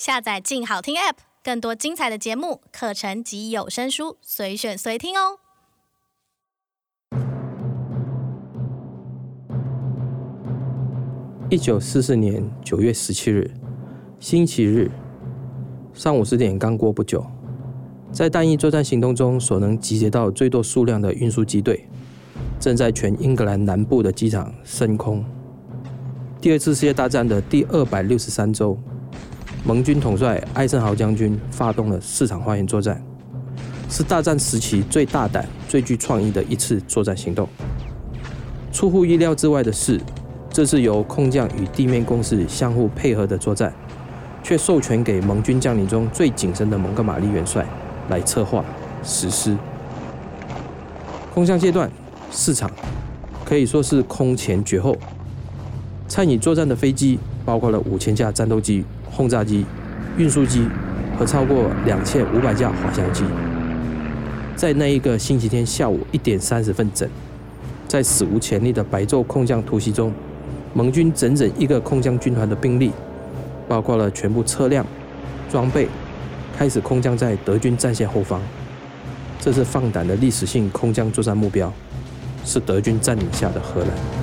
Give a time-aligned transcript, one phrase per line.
[0.00, 5.36] 下载“静好听 ”App，更多精彩的节目、课程及有声书，随选随听哦。
[11.50, 13.52] 一九四四年九月十七日，
[14.18, 14.90] 星期日
[15.92, 17.22] 上午十点刚过不久，
[18.10, 21.86] 在单一作战行动中所能集结到最多数量的运输机队，
[22.58, 25.22] 正在全英格兰南部的机场升空。
[26.40, 28.78] 第二次世界大战的第二百六十三周，
[29.62, 33.00] 盟军统帅艾森豪将军发动了四场花园作战，
[33.90, 37.46] 是大战时期最大胆、最具创意的一次作战行动。
[38.72, 40.00] 出乎意料之外的是，
[40.50, 43.72] 这是由空降与地面攻势相互配合的作战，
[44.42, 47.66] 却授权给盟军将领中最谨慎的蒙哥马利元帅
[48.08, 48.64] 来策划
[49.02, 49.54] 实施。
[51.34, 51.90] 空降阶段
[52.30, 52.70] 四场，
[53.44, 54.96] 可以说是空前绝后。
[56.08, 59.66] 参与作战的飞机包括了五千架战斗机、轰炸机、
[60.16, 60.66] 运输机
[61.18, 63.24] 和超过两千五百架滑翔机。
[64.56, 67.08] 在那一个星期天下午一点三十分整，
[67.88, 70.12] 在史无前例的白昼空降突袭中。
[70.72, 72.92] 盟军整整一个空降军团的兵力，
[73.66, 74.86] 包括了全部车辆、
[75.50, 75.88] 装备，
[76.56, 78.40] 开始空降在德军战线后方。
[79.40, 81.72] 这是放胆的历史性空降作战目标，
[82.44, 84.19] 是德军占领下的荷兰。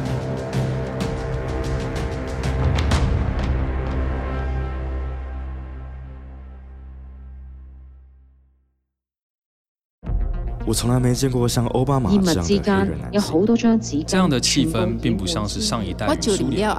[10.67, 14.03] 我从来没见过像奥巴马这样的黑人男性。
[14.05, 16.69] 这样的气氛并不像是上一代苏联。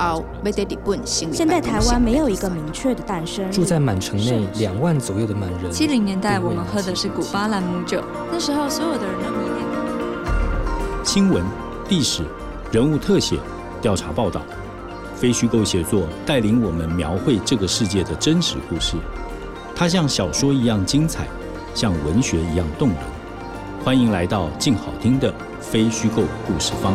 [1.06, 3.50] 现在台湾没有一个明确的诞生。
[3.50, 5.72] 住在满城内两万左右的满人。
[5.72, 9.66] 七零年代我们喝的是古巴朗姆酒，那时候所有的人都迷恋。
[11.02, 11.42] 新闻、
[11.88, 12.22] 历史、
[12.70, 13.38] 人物特写、
[13.80, 14.42] 调查报道，
[15.16, 18.96] 非虚构写作带领我们描绘这个世界的真实故事。
[19.74, 21.26] 它像小说一样精彩，
[21.74, 22.98] 像文学一样动人。
[23.88, 26.94] 欢迎来到静好听的非虚构故事方。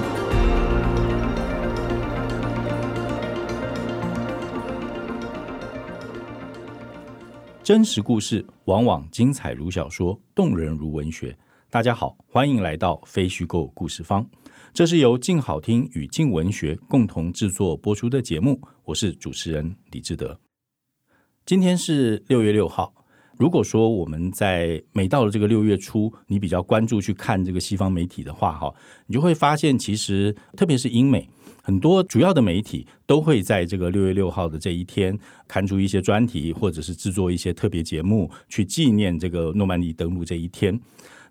[7.64, 11.36] 真实故事往往精彩如小说，动人如文学。
[11.72, 14.24] 大家好，欢迎来到非虚构故事方。
[14.72, 18.62] 这是由静好听与静文学共同制作播出的节目。
[18.84, 20.40] 我是主持人李志德。
[21.44, 22.94] 今天是六月六号。
[23.38, 28.74] 如果说我们在每到了这个六月初，你比较关注去看这个西方媒体的话，哈，
[29.08, 31.28] 你就会发现，其实特别是英美
[31.62, 35.18] 很多主要的媒体都会在这个六月六号的这一天
[35.48, 40.80] 刊出一些专题，或者是制作一些特别节目，去纪念这个诺曼底登陆这一天。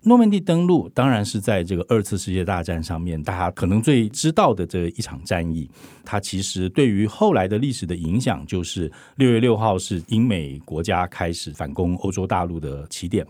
[0.05, 5.69] 诺曼底登陆当然是在这个二次世界大战上面，大家可能最知道的这一场战役。
[6.03, 13.25] 它其实对于后来的历史的影响，就是六月六号是英美国家开始反攻欧洲大陆的起点。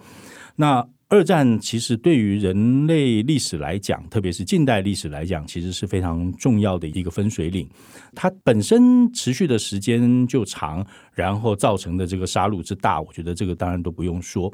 [0.56, 7.70] 那二战其实对于人类历史来讲，特别是近代历史来讲，其实是非常重要的一个分水岭。
[8.16, 14.52] 它本身持续的时间就长，然后造成的这个杀戮之大，我觉得这个当然都不用说。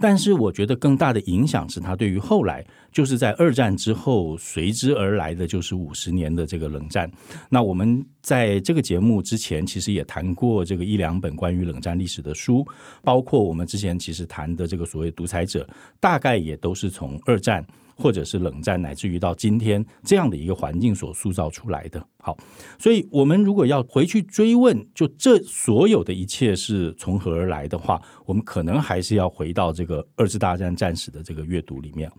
[0.00, 7.08] 但是我觉得更大的影响是它对于后来，就是在二战之后随之而来的就是五十年的这个冷战。
[7.48, 12.66] 那我们在这个节目之前其实也谈过这个一两本关于冷战历史的书，
[13.04, 15.68] 包括我们之前其实谈的这个所谓独裁者，
[15.98, 17.66] 大概也都是从二战。
[18.02, 22.02] 或者是冷战，乃至于到今天这样的一个环境所塑造出来的。
[22.16, 22.34] 好，
[22.78, 32.10] 所以我们如果要回去追问，就这所有的一切是从何而来的话，我们可能还是要回到这个二次大战战史的这个阅读里面。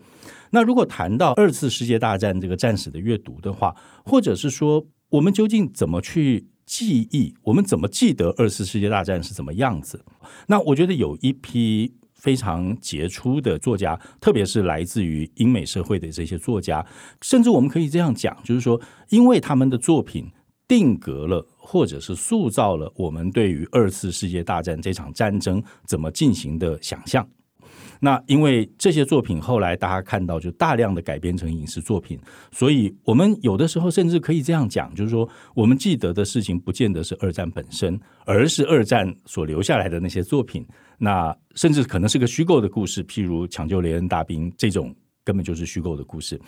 [0.51, 10.05] 那如果谈到二次世界大战这个战史的阅读的话，或者是说我们究竟怎么去记忆，我们怎么记得二次世界大战是怎么样子？
[10.45, 11.95] 那我觉得有一批。
[12.21, 16.85] 非常杰出的作家，特别是来自于英美社会的这些作家，
[17.21, 20.31] 甚至我们可以这样讲，就是说，因为他们的作品
[20.67, 27.27] 定格了，或者是塑造了我们对于二次世界大战这场战争怎么进行的想象。
[28.03, 32.19] 那因为这些作品后来大家看到就大量的改编成影视作品，
[32.51, 40.65] 所以我们有的时候甚至可以这样讲，就是说我们记得的事情不见得是二战本身，而是二战所留下来的那些作品。
[40.97, 46.41] 那甚至可能是个虚构的故事，譬如抢救雷恩大兵这种根本就是虚构的故事。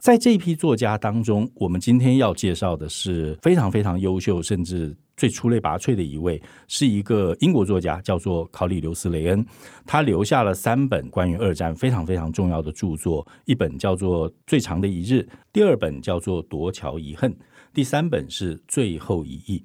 [0.00, 4.94] 在这一批作家当中，我们今天要介绍的是非常非常优秀，甚至。
[5.20, 9.44] 最出类拔萃的一位是一个英国作家，叫做考里刘斯雷恩。
[9.84, 15.16] 他留下了三本关于二战非常非常重要的著作，一本叫做《最长的一日》，
[15.52, 17.30] 第二本叫做《夺桥遗恨》，
[17.74, 19.58] 第三本是《最后一役》。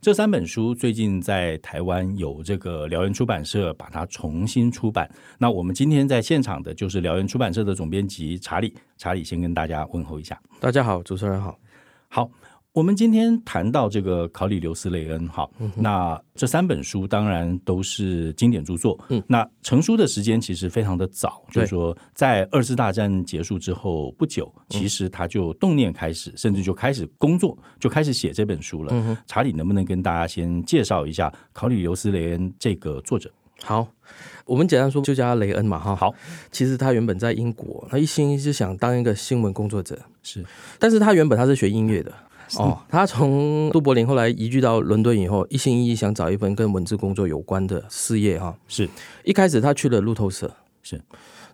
[0.00, 5.10] 这三本书最近在台湾有这个辽源出版社把它重新出版。
[5.38, 10.40] 那我们今天在现场的就是辽源出版社的总编辑查理，查理先跟大家问候一下。
[10.60, 11.58] 大家好，主持人好，
[12.06, 12.30] 好。
[12.72, 18.96] 我们今天谈到这个考里留斯雷恩，哈，那这三本书当然都是经典著作。
[19.08, 28.92] 嗯，那成书的时间其实非常的早，就是说在二次大战结束之后不久，其实他就动念开始，甚至就开始工作，就开始写这本书了。
[28.94, 33.28] 嗯，查理能不能跟大家先介绍一下考里留斯雷恩这个作者？
[33.64, 33.84] 好，
[34.44, 35.96] 我们简单说就叫他雷恩嘛，哈。
[35.96, 36.14] 好，
[36.52, 40.46] 其实他原本在英国，他一心是想当一个新闻工作者，是，
[40.78, 42.14] 但是他原本他是学音乐的。
[42.56, 48.56] 哦，他从杜柏林后来移居到伦敦以后，一心一意想找一份跟文字工作有关的事业哈。
[48.66, 48.88] 是
[49.24, 50.52] 一开始他去了路透社，
[50.82, 51.00] 是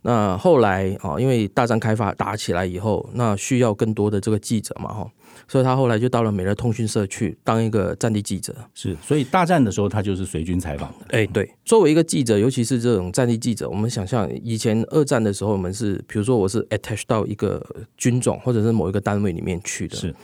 [0.02, 5.10] 那后来啊，因为大战开发打起来以后，那需要更多的这个记者嘛哈，
[5.48, 8.54] 所以他后来就到了美乐通讯社去当一个战地记者。
[8.72, 11.06] 是，所以大战的时候他就是随军采访的。
[11.08, 17.60] 哎，对，作为一个记者，尤其是这种战地记者，我们想象以前二战的时候，我们是比如说我是 attach 到一个
[17.96, 19.96] 军种或者是某一个单位里面去的。
[19.96, 20.14] 是。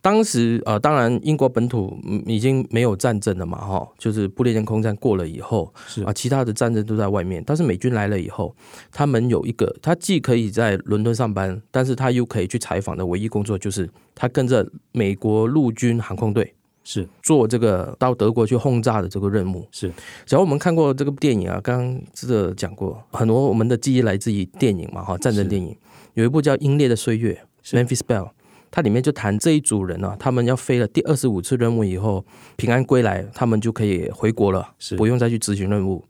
[0.00, 7.42] 当时呃，当然英国本土已经没有战争了嘛，哈，就是不列颠空战过了以后，是啊，其他的战争都在外面。
[7.44, 8.54] 但是美军来了以后，
[8.92, 16.54] 他们有一个，他既可以在伦敦上班，但是他又可以去采访的唯一工作就是他跟着美国陆军航空队
[16.84, 19.66] 是做这个到德国去轰炸的这个任务。
[19.72, 19.92] 是，
[20.24, 25.76] 只要我们看过这个电影啊，刚刚这个讲过，很多我们的记忆来自于电影嘛，哈，战争电影
[26.14, 27.44] 有一部叫《英烈的岁月》
[27.76, 28.30] （Memphis Belle）。
[28.70, 32.24] 它里面就谈这一组人呢、啊，他们要飞了第二十五次任务以后
[32.56, 36.04] 平安归来，他们就可以回国了，是不用再去执行任务。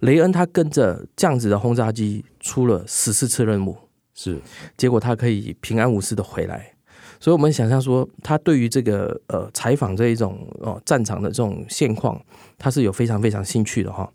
[0.00, 3.76] 雷恩他跟着这样子的轰炸机出了十四次任务，
[4.14, 4.40] 是
[4.76, 6.72] 结果他可以平安无事的回来。
[7.20, 12.20] 所以我们想象说，他对于这个呃采访这一种哦战场的这种现况，
[12.58, 14.12] 他是有非常非常兴趣的哈。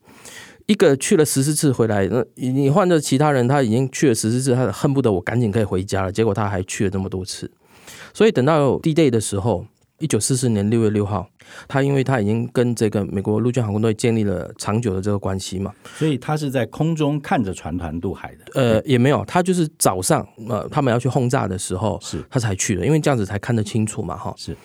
[0.66, 7.50] 一个去了十四次回来，那你换着其他人，他已经去了十四次，他恨不得我赶紧可以回家了，结果他还去了这么多次。
[8.13, 9.66] 所以等到 D-Day 的时候，
[10.00, 11.28] 一九四四年六月六号，
[11.68, 18.45] 他因为他已经跟这个美国陆军航空队建立了长久的这个关系嘛，所以他是在空中看着船团渡海的。
[18.54, 24.34] 呃，也没有，他就是早上呃他们要去轰炸的时候，是他才去的，因为这样子才看得清楚嘛，哈。
[24.38, 24.56] 是，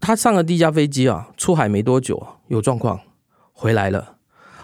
[0.00, 3.00] 他上了第一架飞机啊，出海没多久有状况
[3.52, 4.16] 回来了。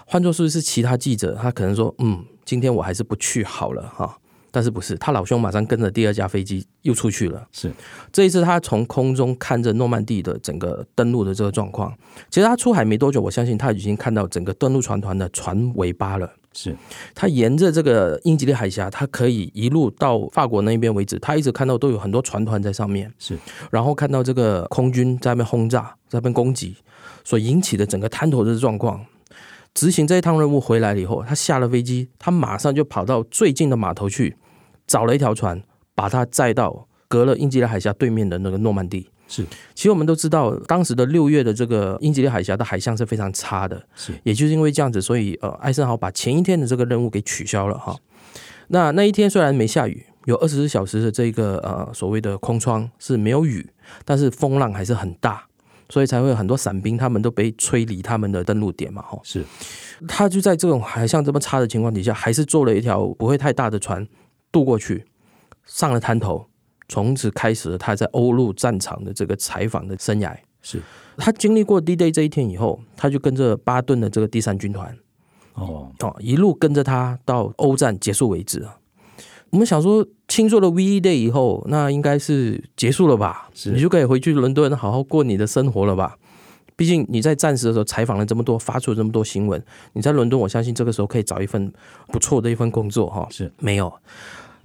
[0.06, 4.18] 换作是是其他记者，他可能说，嗯，今天我还是不去好了，哈。
[4.54, 7.44] 但是不是他老兄马上跟着第二架飞机又出去了？
[7.50, 7.72] 是
[8.12, 11.92] 这一次他从空中看着诺曼底的整个登陆的这个状况。
[12.30, 16.30] 其实他出海没多久，我相信他已经看到整个登陆船团的船尾巴了。
[16.52, 16.76] 是
[17.16, 23.12] 他沿着这个英吉利海峡，他可以一路到法国那边为止，他一直看到都有很多船团在上面。
[23.18, 23.36] 是，
[23.72, 26.76] 然后看到这个空军在那边轰炸，在那边攻击，
[27.24, 29.04] 所引起的整个滩头的状况。
[29.74, 34.36] 执行这一趟任务回来了以后，他下了飞机，他马上就跑到最近的码头去。
[34.86, 35.62] 找了一条船，
[35.94, 39.10] 把它载到隔了英吉利海峡对面的那个诺曼底。
[39.26, 39.42] 是，
[39.74, 43.82] 其实我们都知道，当时的六月的这个英吉利海峡的海象是非常差的。
[43.94, 47.96] 是，也就是因为这样子，所以呃，艾森豪把前一天的这个任务给取消了哈。
[48.68, 53.66] 那那一天虽然没下雨，有二十四小时的这个呃所谓的空窗是没有雨，
[54.04, 55.46] 但是风浪还是很大，
[55.88, 59.18] 所以才会有很多伞兵他们都被吹离他们的登陆点嘛哈。
[59.22, 59.42] 是，
[60.06, 64.06] 他就在这种海象这么差的情况底下，还是坐了一条不会太大的船。
[64.54, 65.04] 渡过去，
[65.66, 66.46] 上了滩头，
[66.88, 70.32] 从此开始了他在欧陆战场的这个采访的生涯。
[70.62, 70.80] 是
[71.16, 74.96] 他经历过 D-Day 这一天以后，他就跟着巴顿的这个第三军团，
[75.54, 78.78] 哦哦，一路跟着他到欧战结束为止啊。
[79.50, 83.48] 我们想说，庆祝了 V Day 以后，那应该是结束了吧？
[83.52, 86.16] 是你就可以回去伦敦好好过你的生活了吧？
[86.76, 91.72] 毕竟你在战时的时候采访了这么多，发出了这么多新闻，你在伦敦，我相信这个时候可以找一份
[92.08, 93.28] 不错的一份工作哈。
[93.30, 93.92] 是没有。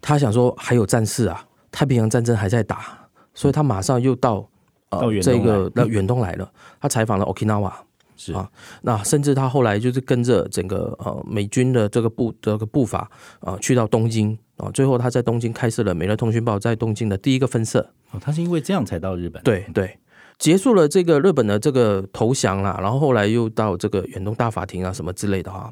[0.02, 4.48] 他想说还有战事啊，太平洋战争还在打，所以他马上又到
[4.90, 6.52] 呃到这个到远东来了。
[6.80, 7.72] 他采访了 Okinawa，
[8.16, 8.50] 是啊，
[8.82, 13.00] 那甚至他后来就是跟着整个呃美军的这个步这个步伐
[13.40, 17.90] 啊、呃，去到东京啊，最后他在东京开设了《美乐通讯报》在东京的第一个分社。
[18.12, 19.42] 哦，他是因为这样才到日本。
[19.44, 20.00] 对对，
[20.38, 25.72] 结束了这个日本的这个投降啦，然后后来又到这个远东大法庭啊什么之类的哈，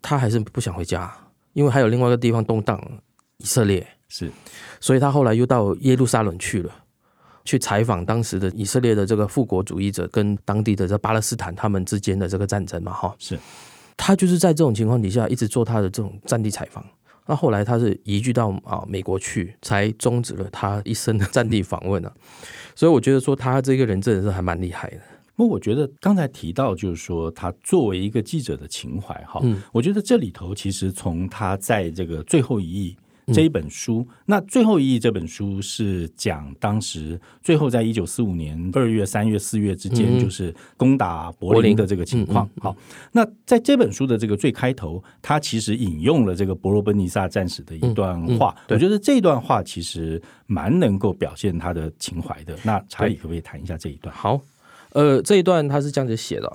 [0.00, 1.12] 他还是不想回家，
[1.52, 2.80] 因为还有另外一个地方动荡。
[3.42, 4.30] 以色列是，
[4.80, 6.72] 所以他后来又到耶路撒冷去了，
[7.44, 13.36] 去采访当时的以色列的这个复国主义者跟当地的这巴勒斯坦他们之间的这个战争嘛，哈，是，
[13.96, 16.84] 他就是在这种情况底下一直做他的这种战地采访。
[17.26, 22.12] 那后来他是移居到啊美国去，才终止了他一生的战地访问啊。
[22.76, 25.00] 所以我觉得说他这个人真的是还蛮厉害的。
[25.34, 32.96] 不过我觉得刚才提到，就是说他作为一个记者的情怀，哈、嗯，我觉得这里头其实从他在这个最后一役。
[33.32, 42.48] 这一本书，那最后一役这本书是讲当时最后在一九四五年二月、三月、四月之间，就是攻打柏林的这个情况。
[42.60, 42.76] 好，
[43.12, 48.54] 那在这本书的这个最开头，他其实引用了这个伯罗奔尼撒战士的一段话。
[48.68, 52.56] 我觉得这段话其实蛮能够表现他的情怀的。
[52.62, 54.14] 那查理可不可以谈一下这一段？
[54.14, 54.40] 好，
[54.92, 56.52] 呃，这一段他是这样子写的：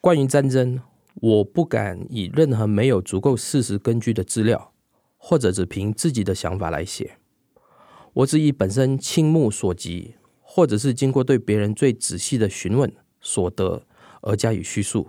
[0.00, 0.80] 关于战争，
[1.16, 4.71] 我不敢以任何没有足够事实根据的资料。
[5.24, 7.16] 或者只凭自己的想法来写，
[8.12, 13.86] 我只以本身亲目所及，或者是经过对别人最仔细的询问所得
[14.22, 15.06] 而加以叙述。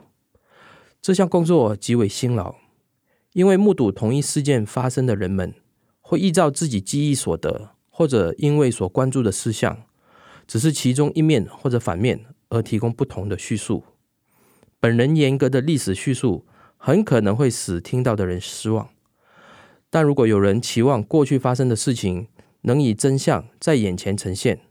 [1.01, 2.53] 这项工作极为辛劳，
[3.33, 5.55] 因为目睹同一事件发生的人们，
[5.99, 9.85] 会依照自己记忆所得，或者因为所关注的事项，
[10.45, 13.83] 只是其中一面或者反面而提供不同的叙述。
[14.79, 16.45] 本人严格的历史叙述，
[16.77, 18.89] 很可能会使听到的人失望。
[19.93, 22.27] 但如果有人期望过去发生的事情
[22.61, 24.61] 能以真相在眼前呈现，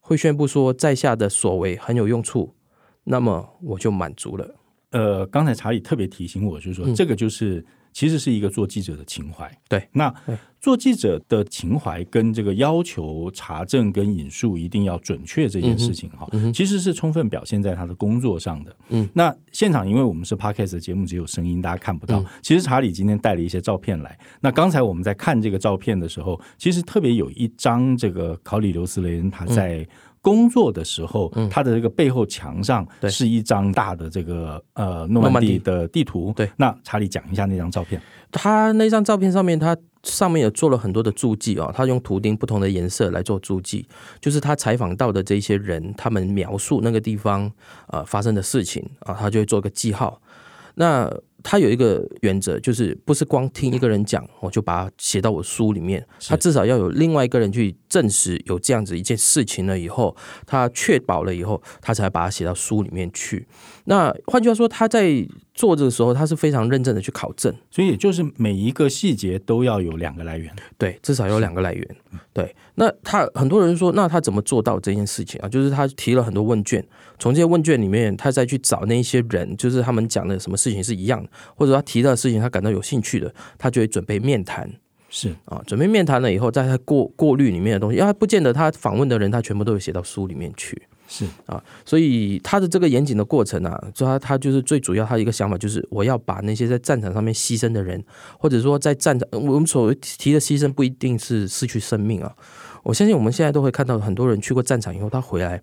[0.00, 2.52] 会宣布说在下的所为很有用处，
[3.04, 4.56] 那么我就满足了。
[4.90, 7.64] 呃，刚才查理特别提醒我，就是说、嗯、这个就是。
[7.92, 9.88] 其实是一个做记者的情怀，对。
[9.92, 10.12] 那
[10.60, 18.76] 做记者的情怀跟这个要求查证跟引述一定要准确这件事情哈、嗯嗯，其实是充分表现在他的工作上的。
[18.90, 22.20] 嗯，那现场因为我们是 Podcast 的节目，只有声音，大家看不到。
[22.20, 24.16] 嗯、其实查理今天带了一些照片来。
[24.40, 29.86] 那刚才我们在看这个照片的时候，其实特别有一张这个考里留斯雷恩他在。
[30.22, 36.32] 嗯工作的时候，他的这个背后墙上是一张大的这个呃诺曼底的地图。
[36.36, 38.00] 对，那查理讲一下那张照片。
[38.30, 43.84] 他那张照片上面，他上面有做了很多的注记啊，他用图钉不同的颜色来做注记，
[44.20, 47.50] 就是他采访到的这些人，他们描述那个地方
[47.88, 50.22] 呃发生的事情啊，他就会做个记号。
[50.76, 51.12] 那
[51.42, 56.06] 他有一个原则，就是不是光听一个人讲，我就把它写到我书里面。
[56.26, 63.46] 他至少要有另外一个人去证实有这样子一件事情了以后，他确保了以后，他才把它写到书里面去。
[63.84, 71.96] 那换句话说，他在做这个时候，他是非常认真的去考证，所以也就是每一个细节都要有两个来源，对，至少有两个来源。
[72.32, 75.48] 对，那他很多人说，那他怎么做到这件事情啊？
[75.48, 76.82] 就是他提了很多问卷，
[77.18, 84.70] 从这些问卷里面，他再去找那些人，就是他们讲的什么事情是一样的，或者他提到的事情他感到有兴趣的，他就会准备面谈。
[85.14, 90.80] 是啊，准备面谈了以后，在他过过滤里面的东西，因为他不见得他访问的人，他全部都有写到书里面去。
[91.06, 98.02] 是啊，所以他的这个严谨的过程啊，他他就是最主要，他一个想法就是，我要把那些在战场上面牺牲的人，
[98.38, 102.34] 或者说在战场，我们所提的牺牲不一定是失去生命啊。
[102.82, 105.60] 我相信我们现在都会看到很多人去过战场以后，他回来，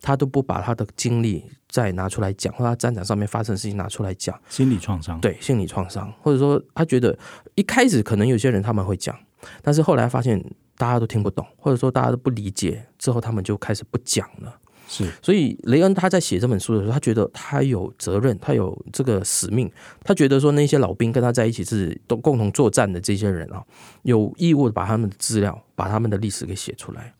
[0.00, 7.16] 他都不把他的经历再拿出来讲，或他战场上面发生的事情拿出来讲，心理创伤，对，心理创伤，或者说他觉得
[7.54, 9.16] 一开始可能有些人他们会讲，
[9.62, 10.42] 但是后来发现
[10.76, 14.54] 大家都听不懂，或者说大家都不理解，之后他们就开始不讲了。
[14.90, 19.70] 是，所以雷恩他在写这本书的时候，他觉得他有责任，他有这个使命，
[20.02, 23.62] 他觉得说那些老兵跟他在一起是都共同作战的这些人啊，
[24.04, 27.12] 有义务把他们的资料、把他们的历史给写出来。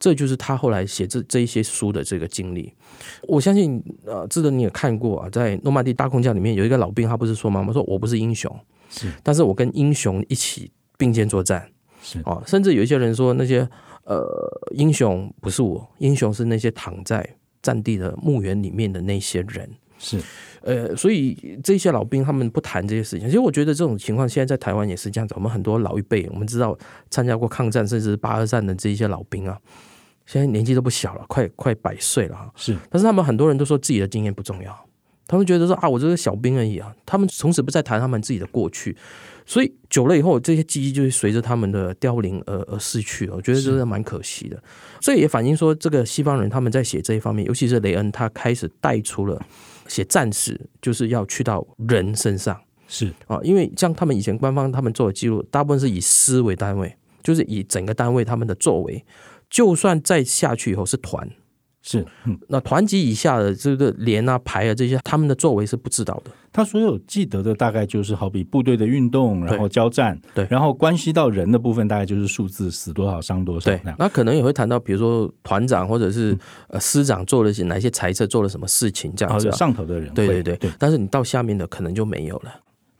[0.00, 2.74] 这就是他后来写这这一些书的这个经历。
[3.28, 7.64] 我相信，呃，志德你也看过啊，在诺曼底大空降里面有一个老兵，他不是说吗？
[7.68, 8.52] 我说我不是英雄，
[8.88, 11.70] 是，但是我跟英雄一起并肩作战，
[12.02, 13.68] 是啊，甚至有一些人说那些。
[14.04, 14.26] 呃，
[14.72, 17.24] 英雄不是我，英雄是那些躺在
[17.62, 19.70] 战地的墓园里面的那些人。
[20.00, 20.20] 是，
[20.62, 23.28] 呃，所以这些老兵他们不谈这些事情。
[23.28, 25.34] 其实我觉得这种情况现在在台湾也是这样子。
[25.36, 26.76] 我们很多老一辈，我们知道
[27.08, 29.56] 参加过抗战甚至八二战的这些老兵啊，
[30.30, 32.48] 现在年纪都不小了，快快百岁了哈。
[32.54, 34.86] 是，但是他们很多人都说自己的经验不重要，
[35.26, 36.94] 他们觉得说啊，我这个小兵而已啊。
[37.04, 38.96] 他们从此不再谈他们自己的过去。
[39.44, 43.34] 所以久了以后，这些记忆就会随着他们的凋零而而逝去了。
[43.34, 44.62] 我觉得这是蛮可惜的。
[45.00, 49.44] 所以也反映说，这个西方人他们在写这一方面，尤其是雷恩，他开始带出了
[49.88, 52.56] 写战士就是要去到人身上。
[52.86, 56.94] 是啊，因为像他们以前官方他们做的记录，大部分是以师为单位，
[57.24, 59.04] 就是以整个单位他们的作为，
[59.50, 61.28] 就算再下去以后是团。
[61.82, 66.30] 是，嗯，那团级以下的这个连啊、排啊这些，他们的作为是不知道的。
[66.52, 73.70] 他所有记得的大概就是好比部队的运动，然后交战，对，然后关系到人的部分，大概就是数字死多少伤多少。
[73.70, 76.36] 对，那可能也会谈到，比如说团长或者是
[76.68, 79.50] 呃师长做了些哪些裁测，做了什么事情这样子。
[79.52, 80.70] 上头的人，对对对对。
[80.78, 82.52] 但是你到下面的可能就没有了。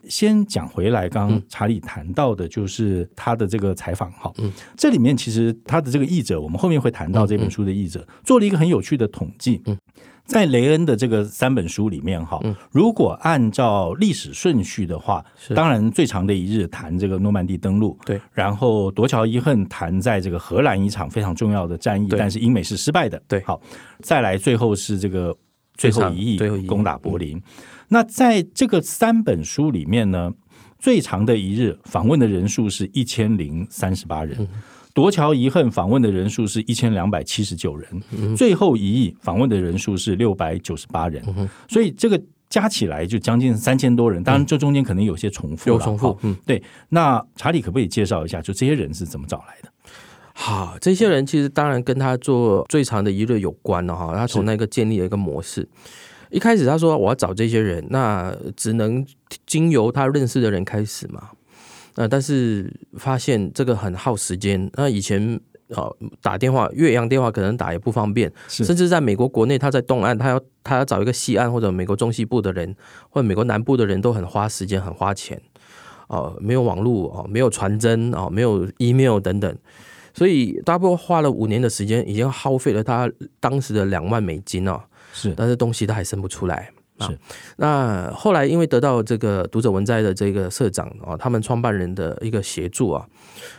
[0.08, 9.76] 先讲回来，刚刚查理谈到的就是他的这个采访哈，嗯，这里面其实他的这个译者，我们后面会谈到这本书的译者做了一个很有趣的统计，嗯，
[10.24, 12.40] 在雷恩的这个三本书里面，哈，
[12.70, 23.60] 如果按照历史顺序的话，当然最长的一日谈这个诺曼底登陆，对，然后夺桥一恨谈在这个荷兰一场非常重要的战役，但是英美是失败的，对，好，
[24.02, 25.36] 再来最后是这个
[25.80, 27.40] 最后一役攻打柏林。
[27.88, 30.30] 那在这个三本书里面呢，
[30.78, 34.46] 最长的一日访问的人数是一千零三十八人。
[34.92, 42.20] 夺桥遗恨访问的人数是一千两百七十九人，嗯、最后一役访问的人数是六百九十八人，嗯，所以这个
[42.50, 44.22] 加起来就将近三千多人。
[44.22, 46.18] 当然，这中间可能有些重复，有重复。
[46.22, 46.62] 嗯，对。
[46.88, 49.72] 那查理可不可以介绍一下，就这些人是怎么找来的？
[50.42, 54.14] 好，这些人其实当然跟他做最长的一日有关了哈。
[54.16, 55.68] 他从那个建立了一个模式。
[56.30, 59.04] 一开始他说我要找这些人，那只能
[59.46, 61.28] 经由他认识的人开始嘛。
[61.96, 64.70] 呃，但是发现这个很耗时间。
[64.76, 65.38] 那以前
[65.74, 65.90] 啊，
[66.22, 72.74] 打电话越洋电话可能打也不方便，甚至在美国国内，他在东岸，他要他要找一个西岸或者美国中西部的人，
[73.10, 75.38] 或者美国南部的人都很花时间，很花钱。
[76.08, 79.54] 哦，没有网络哦，没有传真哦，没有 email 等等，
[80.14, 84.80] 所以大部花了五年的时间，已经耗费了他当时的两万美金哦。
[85.12, 86.70] 是，但是东西他还生不出来。
[87.00, 87.18] 是，
[87.56, 93.06] 那后来因为得到这个读者文摘的这个社长啊，他们创办人的一个协助啊，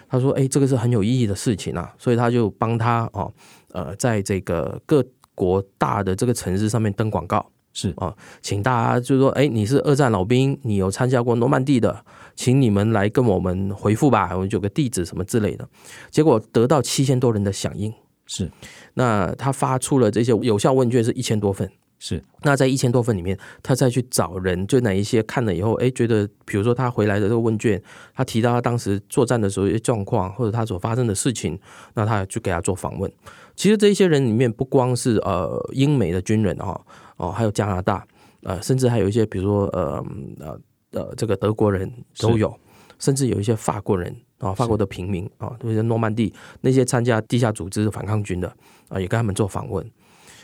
[0.08, 3.34] 他说：“哎，这个是很有意义的事情啊，所以他就帮他哦，
[3.72, 5.04] 呃，在这个各
[5.34, 7.44] 国大的这个城市上面登广告，
[7.74, 7.92] 是。
[7.98, 15.68] 啊，请大家就是说，哎，你是二战老兵，你有参加过诺曼底的，请你们来跟我们回复吧，我们有个地址什么之类的。
[16.10, 17.94] 结果得到七千多人的响应，
[18.26, 18.52] 是，
[18.96, 21.70] 那他发出了这些有效问卷是一千多份。”
[22.04, 27.80] 是，那在一千多份里面，他再去找人，就哪一些看了以后，哎，觉得，比如说他回来的这个问卷，
[28.16, 31.60] 他提到他当时作战的时候一些状况，或者他所发生的事情，
[31.94, 33.12] 那他就给他做访问。
[33.56, 36.82] 其实这些人里面不光是呃英美的军人哦，
[37.18, 38.04] 哦，还有加拿大，
[38.42, 40.04] 呃，甚至还有一些比如说呃
[40.40, 40.60] 呃
[40.92, 42.56] 呃这个德国人都有，
[43.00, 48.48] 甚至有一些法国人啊、哦，法国的平民啊，都是诺曼底那些参加地下组织反抗军的
[48.90, 49.86] 啊，也跟他们做访问。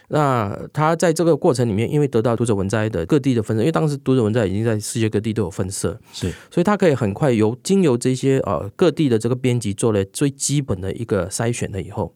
[0.09, 12.13] 那他在这个过程里面，因为得到读者文摘的各地的分社，因为当时读者文摘已经在世界各地都有分社，是，所以他可以很快由经由这些呃各地的这个编辑做了最基本的一个筛选了以后，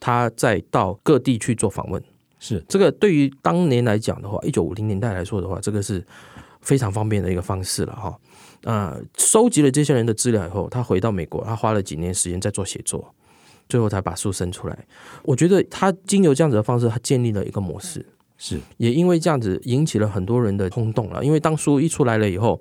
[0.00, 2.02] 他再到各地去做访问，
[2.40, 2.60] 是。
[2.68, 6.04] 这个对于当年来讲的话，一九五零年代来说的话，这个是
[6.60, 8.18] 非常方便的一个方式了哈。
[8.64, 13.14] 呃，收集了这些人的资料以后，他回到美国，他花了几年时间在做写作。
[13.68, 14.86] 最后才把书生出来。
[15.22, 18.02] 我觉得他经由这样子的方式，他建立了一个模式，
[18.38, 21.22] 是也因为这样子引起了很多人的轰动了。
[21.22, 22.58] 因为当书一出来了以后，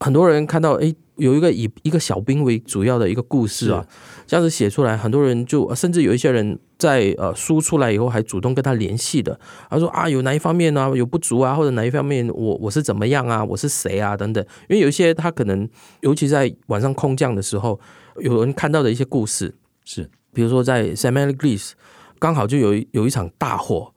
[0.00, 3.86] 很多人看到，哎，有一个以一个小兵为主要的一个故事啊，
[4.26, 14.44] 这样子写出来，很多人就甚至有一些人在呃书出来以后还主动跟他联系的，他说啊，有哪一方面呢、啊、有不足啊，或者哪一方面我我是怎么样啊，我是谁啊等等。
[14.68, 15.68] 因为有一些他可能，
[16.00, 17.80] 尤其在晚上空降的时候，
[18.20, 20.08] 有人看到的一些故事是。
[20.30, 21.72] 比如说在 Saint-Mary Glees
[22.20, 23.92] 刚好就有有一场大火，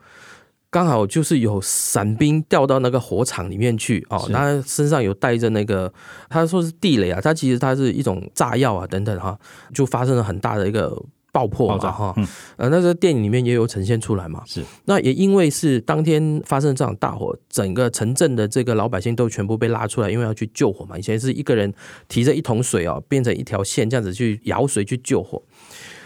[0.71, 5.93] 刚好就是有伞兵掉到那个火场里面去哦，他身上有带着那个，
[6.29, 9.37] 他说是地雷啊，他其实他是一种炸药啊等等哈，
[9.73, 10.97] 就发生了很大的一个
[11.33, 12.15] 爆破嘛哈，
[12.55, 21.73] 呃，那个电影里面也有呈现出来嘛，是，那也因为是当天发生这场大火，整个城镇的这个老百姓都全部被拉出来，因为要去救火嘛，以前是一个人
[22.07, 25.41] 提着一桶水哦，变成一条线这样子去舀水去救火。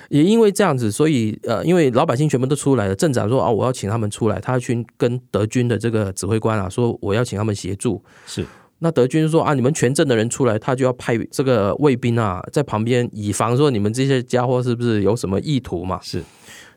[0.10, 8.04] 也因为这样子，所以呃，因为老百姓全部都出来了，镇长说啊，我要请他们出来，他要去跟德军的这个指挥官啊说，我要请他们协助。
[8.26, 8.46] 是，
[8.80, 16.00] 那德军说啊，你们全镇的人出来，他就要派这个卫兵啊在旁边，以防说你们这些家伙是不是有什么意图嘛？
[16.02, 16.24] 是，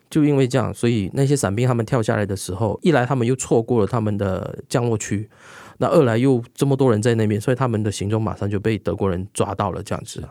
[0.09, 5.29] 就因为这样，所以那些伞兵他们跳下来的时候，一来他们又错过了他们的降落区，
[5.77, 10.23] 那二来又这么多人在那边，所以他们的行踪马上就被德国人抓到了，这样子。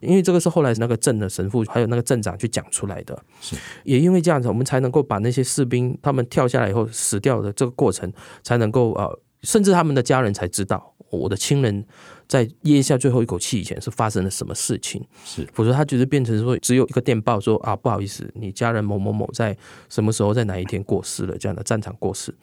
[0.00, 3.56] 因为这个是后来那个镇的神父还有那个镇长去讲出来的，是。
[3.84, 11.84] 也因为这样子，我们才能够把那些士兵他们跳下来以后死掉的这个过程，才能够呃，甚至他们的家人才知道，我的亲人
[12.26, 15.46] 在咽下最后一口气以前是发生了什么事情，是。
[15.52, 19.56] 否则他就是变成说只有一个电报说啊，不好意思，你家人某某某在
[19.88, 22.34] 什么时候在哪一天过世了，这样的战场过世，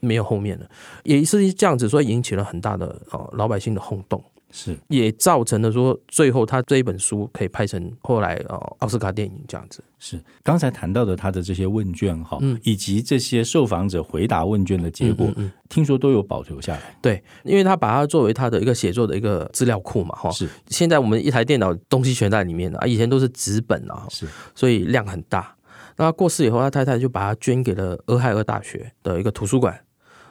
[0.00, 0.68] 没有后面了，
[1.04, 4.22] 也是这样子，所以引起了很大的哦老百姓的轰动。
[4.58, 9.84] 是，也造成了说，最后他这一本书可以拍成后来哦奥斯卡电影这样子。
[9.98, 16.96] 是，刚才谈到的他的这些问卷哈，嗯，以及这些受访者回答问卷的结果，嗯，听说都有保留下来。
[17.02, 20.30] 对，因为他把它作为他的一个写作的一个资料库嘛，哈。
[20.30, 25.54] 是，现在我们一台电脑东西全在里面啊，以前都是纸本啊，是，所以量很大。
[25.98, 29.78] 那过世以后，他太太就把它捐给了俄亥俄大学的一个图书馆。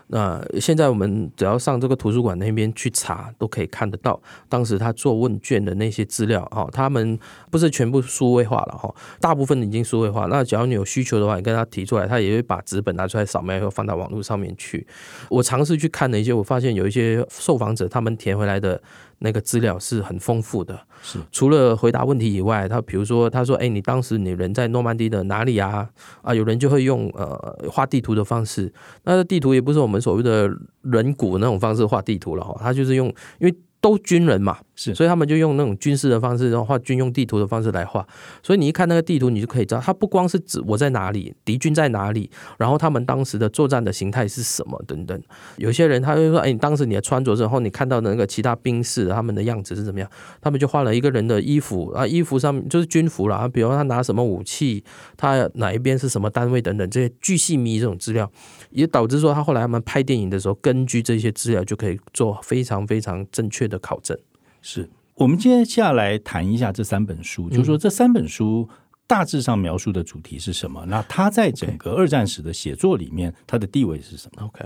[0.08, 6.68] 那现在我们只要上这个图书馆那边去查，都可以看得到当时他做问卷的那些资料哈。
[6.72, 7.18] 他们
[7.50, 10.28] 不是全部数位化了哈，大部分已经数位化。
[10.28, 14.86] 那只要你有需求的话，你跟他提出来，他也会把纸本拿出来扫描以后放到网络上面去。
[15.30, 18.82] 我尝试去看了一些，我发现有一些受访者他们填回来的。
[19.20, 25.90] 那个资料是很丰富的，是除了回答问题以外，他比如说他说，哎，你当时你人在诺曼底的哪里啊？
[26.22, 28.72] 啊，有人就会用呃画地图的方式，
[29.06, 30.50] 那地图也不是我们所谓的
[30.82, 33.08] 人骨那种方式画地图了哈，他就是用
[33.40, 33.56] 因为。
[33.82, 38.04] 都军人嘛，是，所以他们就用那种军事的方式，然后画军用地图的方式来画。
[38.42, 45.22] 所以你一看那个地图，你就可以知道，它不光是指我在哪里，敌军在哪里，然后他们当时的作战的形态是什么等等。
[45.58, 50.10] 有些人他就说，哎，你当时你的穿着之后，你看到的那个其他兵士他们的样子是怎么样？
[50.42, 54.84] 他们就画了一个人的衣服啊，衣服上面就是军服啦，比如说他拿什么武器，
[55.16, 58.32] 他哪一边是什么单位等等这些巨细靡这种资料。
[58.76, 64.18] 也导致说，他后来他们拍电影的时候，根据这些资料就可以做非常非常正确的考证。
[64.62, 68.68] 是我们接下来谈一下这三本书，就是说这三本书
[69.08, 70.84] 大致上描述的主题是什么？
[70.88, 74.66] 那他在整个二战史的写作里面，他的地位是什么？OK。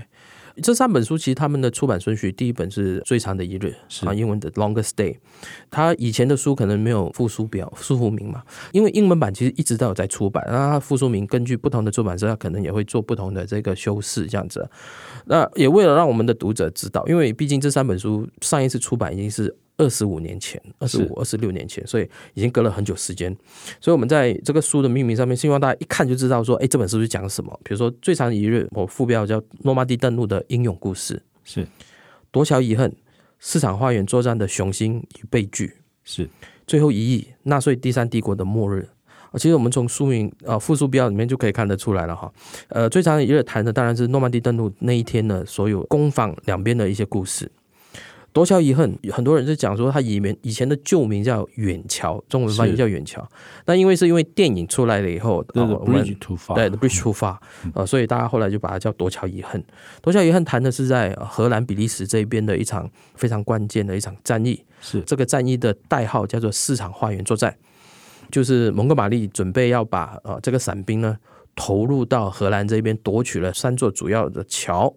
[0.62, 5.18] 这三本书其实他们的出版顺序，第一本是最长的一日，是啊，英文的 Longest Day。
[5.70, 14.70] 他以前的书可能没有附书表、书名嘛，因为英文版其实一直都有在出版，那他附书名根据不同的出版社，他可能也会做不同的这个修饰，这样子。
[15.26, 19.56] 那也为了让我们的读者知道，因为毕竟这三本书上一次出版已经是。
[19.80, 23.34] 二十五年前，二十五、二十六年前，所以已经隔了很久时间。
[23.80, 27.58] 所以，我们在这个书的命名上面，希望大家一看就知道说，哎，这本书是讲什么？
[27.64, 31.16] 比如说，最长一日，我副标叫《诺曼底登陆的英勇故事》，
[31.46, 31.66] 是
[32.30, 32.94] 夺桥遗恨，
[33.40, 36.30] 市场花园作战的雄心与悲剧，是
[36.68, 38.88] 最后一役，纳粹第三帝国的末日。
[39.36, 42.30] 其实我们从书名啊副书标里面就可以看得出来了哈。
[42.68, 47.50] 呃，最长一日谈的当然是诺曼底登陆那一天的所有攻防两边的一些故事。
[48.32, 53.28] 夺桥遗恨，很多人是讲说他以前以前的旧名叫远桥，中文翻译叫远桥。
[53.66, 57.38] 但因为是因为电影出来了以后，对，The Bridge Too Far，
[57.74, 59.64] 呃，所以大家后来就把它叫夺桥遗恨。
[60.02, 64.64] 夺桥遗恨谈的是在荷兰比利时这边的一场非常关键的一场战役。
[64.80, 67.56] 是这个战役的代号叫做市场花园作战，
[68.32, 71.18] 就是蒙哥马利准备要把呃这个伞兵呢
[71.56, 74.94] 投入到荷兰这边夺取了三座主要的桥。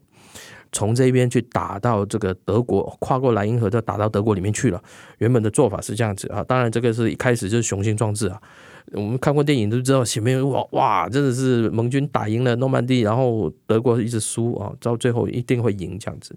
[0.72, 4.82] 从这边去打到这个德国，跨过莱茵河，就打到德国里面去了。
[5.18, 8.40] 原本的做法是这样子啊，当然这个是一开始就是雄心壮志啊。
[8.92, 16.34] 我们看过电影都知道，前面哇哇，真的是盟军打赢了诺曼底，然后德国一直输啊，到最后一定会赢这样子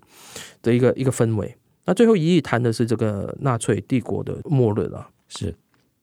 [0.61, 1.55] 的一个一个氛围。
[1.85, 5.09] 那最后一役谈的是这个纳粹帝国的末日啊。
[5.27, 5.55] 是，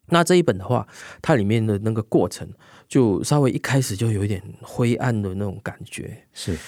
[0.09, 0.87] 那这一本的话，
[1.21, 2.49] 它里面的那个过程
[2.89, 6.25] 就稍微一开始就有一点灰暗的那种感觉。
[6.33, 6.59] 是。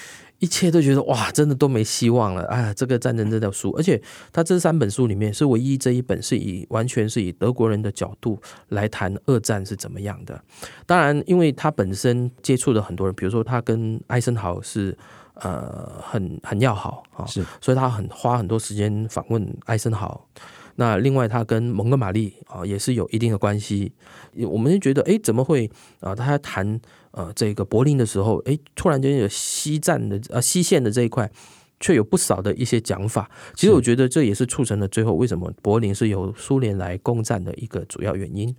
[0.44, 2.44] 一切都觉得哇，真的都没希望了！
[2.48, 3.98] 哎，这个战争真的要输，而且
[4.30, 10.38] 他这三本书里面是唯一这一本是以完全是以德国人的角度来谈二战是怎么样的。
[10.84, 14.94] 当然，因为他本身接触的很多人，比如说他跟艾森豪是
[15.36, 20.28] 呃很很要好啊，是，所以他很花很多时间访问艾森豪。
[20.76, 23.90] 那另外，他跟蒙哥马利啊也是有一定的关系。
[24.46, 26.14] 我们就觉得，哎，怎么会啊？
[26.14, 26.78] 他谈。
[27.16, 31.30] 呃，这个柏林的时候，诶，突然间有西站的呃西线的这一块，
[31.78, 33.30] 却有不少的一些讲法。
[33.54, 38.54] 其实我觉得这也是促成了最后为什么柏林是由苏联来攻占的一个主要原因。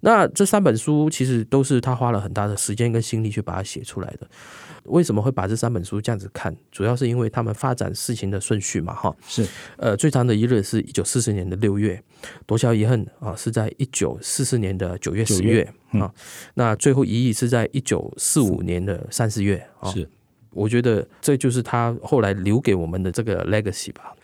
[0.00, 4.28] 那这三本书其实都是他花了很大的时间跟心力去把它写出来的。
[4.84, 6.54] 为什么会把这三本书这样子看？
[6.70, 9.14] 主要是因为他们发展事情的顺序嘛，哈。
[9.26, 9.46] 是。
[9.76, 12.02] 呃，最长的一日是一九四四年的六月，
[12.46, 16.12] 夺桥遗恨啊是在一九四四年的九月十月啊。
[16.54, 19.90] 那最后一役是在一九四五年的三四月啊。
[19.90, 20.08] 是。
[20.50, 24.14] 我觉得这就是他后来留给我们的这个 legacy 吧。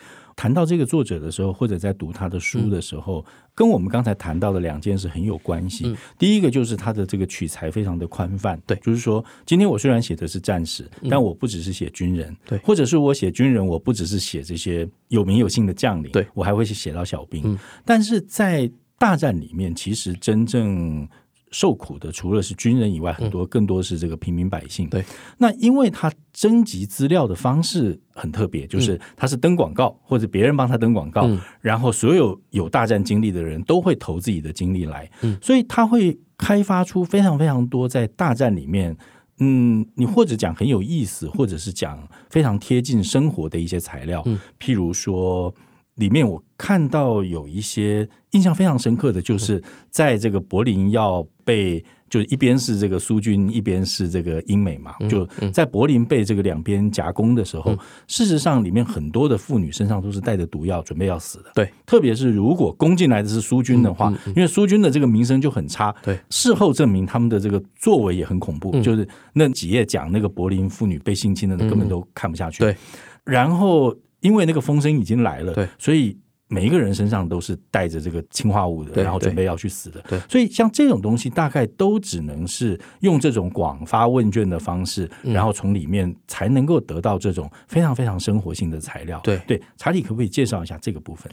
[0.40, 3.24] 谈到这个作者的时候，或者在读他的书的时候，嗯、
[3.54, 5.86] 跟我们刚才谈到的两件事很有关系。
[5.86, 17.42] 嗯、第一个就是他的这个取材非常的宽泛，对，就是说，今天我虽然写的是战士，嗯、但我不只是写军人，对，或者是我写军人，我不只是写这些有名有姓的将领，对，我还会去写到小兵。
[17.44, 21.06] 嗯、但是在大战里面，其实真正
[21.50, 24.88] 受苦的除了是军人以外，很多更多是这个平民百姓。
[24.88, 25.04] 对，
[25.38, 31.28] 那因为他征集资料的方式很特别，就是他是登广告或者别人帮他登广告，
[31.60, 35.10] 然后所有有大战经历的人都会投自己的经历来，
[35.42, 38.96] 所以他会开发出非常非常多在大战里面，
[39.38, 44.24] 嗯，你或者讲很有意思，或者是讲非常贴近生活的一些材料，
[44.60, 45.52] 譬如说。
[45.96, 61.50] 里面我看到有一些印象非常深刻的，就是在这个柏林要被就一边是这个苏军，一边是这个英美嘛，就在柏林被这个两边夹攻的时候，事实上里面很多的妇女身上都是带着毒药，准备要死的。
[61.54, 65.92] 对，特别是如果攻进来的是苏军的话，因为苏军的这个名声就很差。
[66.02, 72.60] 对，事后证明他们的这个作为也很恐怖，就是那几页讲那个柏林妇女被性侵的，根本都看不下去。
[72.60, 72.76] 对，
[73.24, 76.16] 然后因为那个风声已经来了，对，所以。
[76.52, 80.02] 每一个人身上都是带着这个氰化物的，然后准备要去死的。
[80.08, 89.20] 对，所以像这种东西，大概都只能是用这种广发问卷的方式，嗯、然后从里面才能够得到这种非常非常生活性的材料。
[89.22, 91.30] 对对，查理可不可以介绍一下这个部分？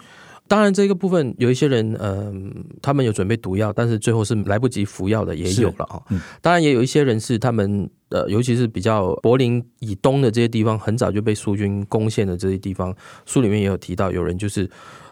[0.48, 6.00] 当然，这个部分有一些人，嗯、呃，他们有准备毒药，但是最后是来不及服药的，也有了啊。
[6.10, 14.70] 嗯、当然，也有一些人是他们，呃，尤其是比较柏林以东的这些地方，很早就被苏军攻陷的这些地方，书里面也有提到，有人就是。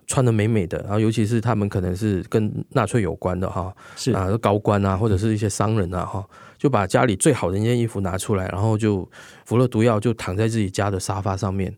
[0.08, 4.12] 穿的美美的，然后尤其是他们可能是跟纳粹有关的哈，是。
[4.12, 6.24] 啊，高官啊，或者是一些商人啊哈，
[6.58, 9.10] 就把家里最好的一件衣服拿出来，然后就
[9.46, 11.76] 服了毒药，就躺在自己家的沙发上面。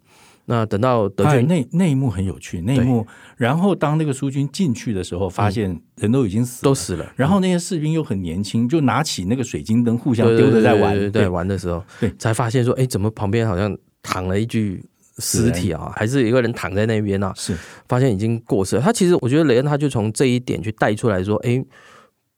[0.49, 14.83] 那等到德军那那一幕很有趣，那一幕，然后当那个苏军进去的时候，发现人都已经死了，都死了，然后那些士兵又很年轻，就拿起那个水晶灯互相丢着在玩，对玩的时候，对，才发现说，哎，怎么旁边好像躺了一具。
[15.19, 17.55] 尸体啊，还是一个人躺在那边啊，是
[17.87, 18.81] 发现已经过世了。
[18.81, 21.63] 他其实我觉得雷恩他就从这一点去带出来说，哎，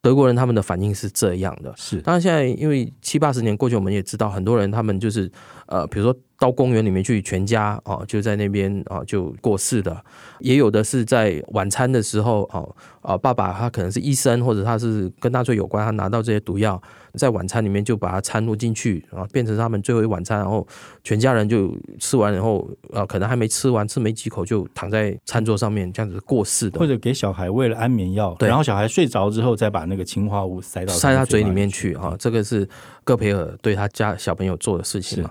[0.01, 1.73] 德国人他们的反应是这样的。
[1.77, 5.31] 是，当然现在因为七八十年过去，我们也知道很多人他们就是
[5.67, 6.15] 呃，比如说。
[6.39, 10.03] 到公园里面去，全家啊就在那边啊就过世的，
[10.39, 12.63] 也有的是在晚餐的时候啊
[13.01, 16.81] 啊，爸爸他可能是医生，或者他是跟纳粹有关，他拿到这些毒药，
[17.13, 20.65] 在晚餐里面就把它掺入进去，然后变成他们最后一晚餐，然后
[21.03, 31.89] 全家人就吃完，然后啊可能还没吃完，吃没几口就躺在餐桌上面这样子过世的，或者给小孩喂了安眠药，对，然后小孩睡着之后再把那个氰化物塞到塞他嘴里面去。
[31.95, 32.67] 啊，这个是
[33.09, 35.29] 戈培尔对他家小朋友做的事情嘛，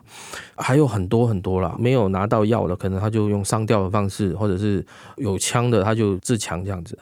[0.55, 0.99] 还有很。
[0.99, 6.99] 很多很多了，没有拿到药的，可能他就用上吊的方式，或者是有枪的，他就自强这样子。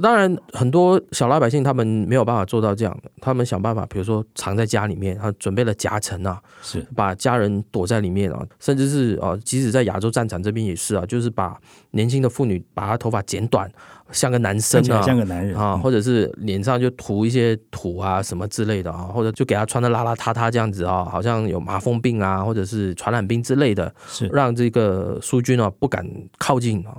[0.00, 6.86] 当然，很多小老百姓他们没有办法做到这样的，他们想办法，比如说藏在家里面，他准备了夹层啊，是。
[6.94, 11.58] 把家人躲在里面啊，甚至是啊，即使在亚洲战场这边也是啊，就是把
[11.90, 13.68] 年轻的妇女把她头发剪短，
[14.12, 15.56] 像个男生啊，像个男人。
[15.56, 24.28] 啊，或者是脸上就涂一些土啊什么之类的啊，或者就给她穿的邋邋遢遢这样子啊，好像有麻风病啊，或者是传染病之类的，是。
[24.28, 26.06] 让这个苏军啊不敢
[26.38, 26.98] 靠近啊。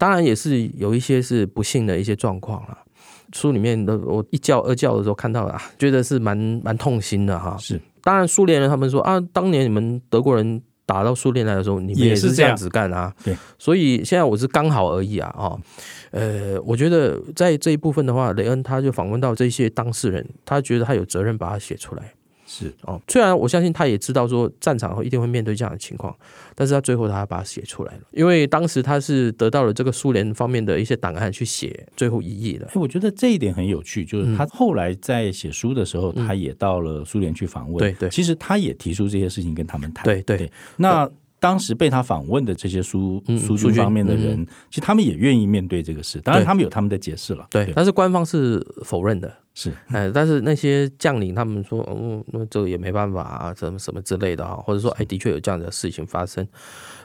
[0.00, 2.78] 当然也是有一些是不幸的一些状况啊。
[3.34, 7.54] 书里面的我一教二教的时候看到啊，觉得是蛮蛮痛心的哈。
[7.60, 13.14] 是，当然苏联人他们说啊，当年你们德国人打到苏联来的时候，你们也是这样子干啊。
[13.22, 15.32] 对，所以现在我是刚好而已啊。
[15.36, 15.60] 哦，
[16.10, 22.14] 呃，我觉得在这一部分的话，雷恩他就访问到这些当事人，他觉得他有责任把它写出来。
[22.52, 22.74] 是。
[22.82, 26.12] 哦，虽然我相信他也知道说战场后一定会面对这样的情况，
[26.56, 32.68] 但是他最后他把它写出来了，因为当时他是得到了这个苏联方面的一些档案去写最后一页的。
[32.74, 37.78] 我觉得这一点很有趣，就是他后来在写书的时候，他也到了苏联去访问。
[37.78, 40.04] 对对，其实他也提出这些事情跟他们谈。
[40.04, 41.08] 对对，那
[41.40, 47.46] 当时被他访问的这些苏苏军方面的人，其实他们也愿意面对这个事，当然他们有他们的解释了。
[47.50, 49.34] 对，但是官方是否认的。
[49.54, 56.46] 是，哎，但是那些将领他们说，嗯，那这个也没办法啊，什么什么之类的啊，或者说，哎，的确有这样的事情发生，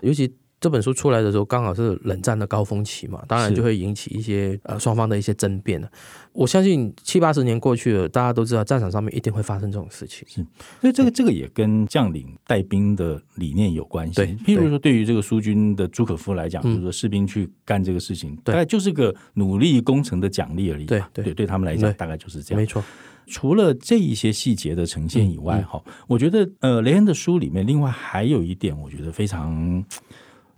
[0.01, 0.31] 尤其。
[0.65, 5.87] 这本书出来的时候，刚好是冷战的高峰期嘛，当然就会引起一些呃双方的一些争辩了。
[6.33, 10.27] 我相信七八十年过去了，大家都知道战场上面一定会发生这种事情。
[10.27, 10.43] 是，
[10.81, 14.15] 所以这个这个也跟将领带兵的理念有关系。
[14.15, 20.85] 对，譬如说对于这个苏军的朱可夫来讲，就是说士兵去干这个事情，大概就是个努力工程的奖励而已。
[20.85, 22.59] 对对，对他们来讲，大概就是这样。
[22.59, 22.83] 没错。
[23.27, 29.85] 除了这一些细节的呈现以外，哈，我觉得呃，雷恩的书里面另外还有一点，我觉得非常。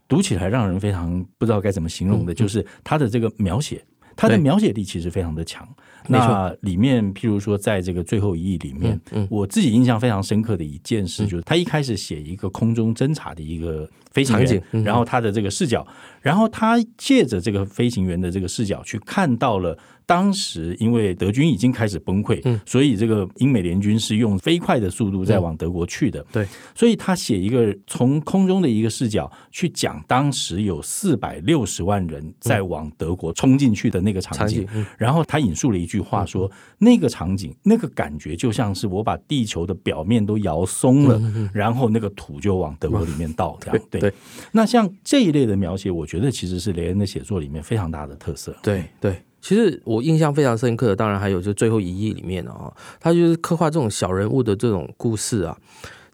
[0.07, 3.83] 读起来让人非常不知道该怎么形容的，就是他的这个描写，
[4.15, 5.67] 他的描写力其实非常的强。
[6.09, 15.85] 那里面，譬如说，在这个最后一页里面，我自己印象非常深刻的一件事，就是他一开始写一个空中侦察的一个飞行员，然后他的这个视角，
[16.21, 19.77] 然后他借着这个飞行员的这个视角去看到了。
[20.07, 26.25] 当时因为德军已经开始崩溃，嗯，所以这个英美联军是用飞快的速度在往德国去的。
[26.31, 34.65] 对，所以他写一个从空中的一个视角去讲当时有四百六十万人在往德国冲进去的那个场景。
[34.97, 36.49] 然后他引述了一句话说
[36.79, 44.13] ：“那个场景，那个感觉就像是我把地球的表面都摇松了，然后那个土就往德国里面倒。”这样对对。
[44.51, 48.55] 那像这一类的描写，我觉得其实是雷恩的写作里面非常大的特色。
[48.61, 49.15] 对对。
[49.39, 55.55] 其实我印象非常深刻的，当然还有就最后一页里面啊，他就是刻画这种小人物的这种故事啊，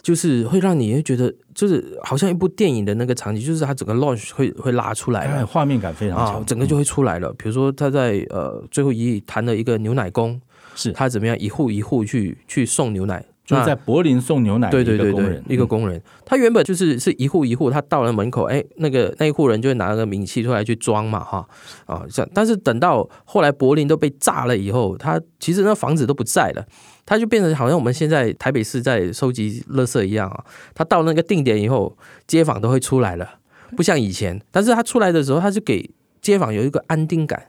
[0.04, 7.34] 就是会让你会觉得，就是好像一部电影的那个场景，就是他整个 launch 会会拉出来了，画面感非常强，啊，整个就会出来了。
[7.34, 10.40] 比如说他在呃最后一页谈了一个牛奶工，
[10.76, 13.26] 是他怎么样一户一户去去送牛奶。
[13.46, 21.46] 就是在柏林送牛奶的一个工人，一个工人，他原本就是是一户一户，他到了门口，哎，那个那一户人就会拿个名器出来去装嘛，哈
[21.86, 22.26] 啊，这。
[22.34, 26.66] 但是等到后来柏林都被炸了以后，他其实那房子都不在了，
[27.06, 30.46] 他就变成好像我们现在台北市在收集垃圾一样啊。
[30.74, 33.40] 他到那个定点以后，街坊都会出来了，
[33.76, 34.42] 不像以前。
[34.52, 35.90] 但是他出来的时候，他就给
[36.22, 37.48] 街坊有一个安定感，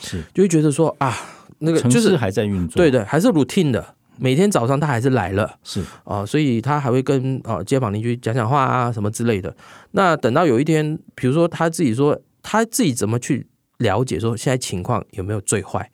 [0.00, 1.14] 是就会觉得说啊，
[1.60, 3.94] 那个就是城市还在运作，对对，还是 routine 的。
[4.18, 9.54] 每天早上他还是来了，是啊，所以他还会跟啊街坊邻居讲讲话啊什么之类的。
[9.92, 13.46] 那等到有一天，比如说他自己说他自己怎么去
[13.78, 15.90] 了解说现在情况有没有最坏，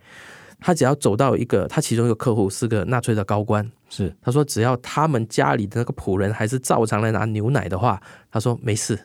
[0.61, 8.99] 他只要走到一个他其中一个客户是个纳粹的高官，是他说只要他们家里的那个仆人还是照常来拿牛奶的话，他说没事。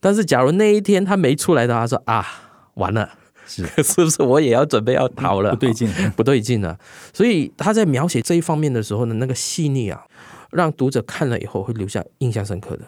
[0.00, 2.26] 但是假如那一天他没出来的话，他说啊
[2.74, 3.10] 完了。
[3.46, 5.50] 是 是不是我也要准备要逃了？
[5.50, 6.78] 不对劲， 不对劲了。
[7.12, 10.02] 所以他在描写这一方面的时候呢，那个细腻啊，
[10.50, 12.82] 让读者看了以后会留下印象深刻的。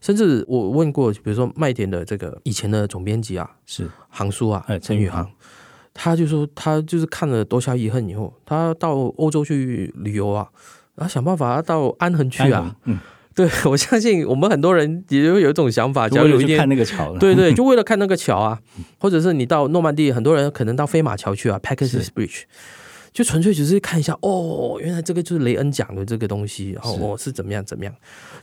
[0.00, 5.28] 甚至我问过，比如说麦田的这个以前的总编辑啊，是航叔啊，陈宇航，
[5.92, 10.48] 他就说他就是看了《夺晓遗恨》以后，他到欧洲去旅游啊，
[10.94, 12.98] 然后想办法到安恒去啊，嗯。
[13.32, 18.60] 对，我相信我们很多人也有有一种想法，假如有一天看那个桥，对对， 就为了看那个桥啊，
[18.98, 22.42] 或者是你到诺曼底，很多人可能到飞马桥去啊，Pegasus Bridge，
[23.12, 27.94] 就纯粹只是看一下，哦，原来这个就是雷恩讲的这个东西，哦，哦是怎么样怎么样。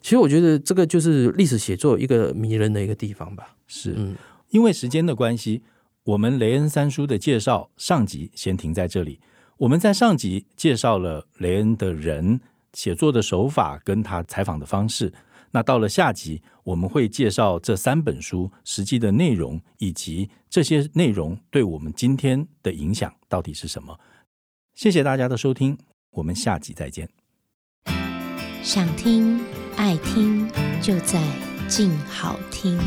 [0.01, 3.55] 其实我觉得这个就是历史写作一个迷人的一个地方吧。
[3.67, 4.15] 是，嗯，
[4.51, 5.63] 因为时间的关系，
[6.05, 9.19] 我们雷恩三叔的介绍上集先停在这里。
[9.57, 12.39] 我们在上集介绍了雷恩的人。
[12.73, 15.13] 写作的手法跟他采访的方式，
[15.51, 23.99] 那到了下集我们会介绍这三本书实际的内容，以及这些内容对我们今天的影响到底是什么。
[24.75, 25.77] 谢谢大家的收听，
[26.11, 27.09] 我们下集再见。
[28.61, 29.39] 想听
[29.75, 30.47] 爱听
[30.81, 31.21] 就在
[31.67, 32.77] 静好听。